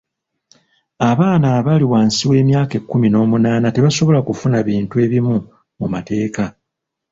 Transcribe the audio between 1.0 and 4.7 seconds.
Abaana abali wansi w'emyaka ekkumi n'omunaana tebasobola kufuna